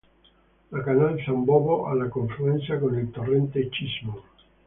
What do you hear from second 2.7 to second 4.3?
con il torrente Cismon.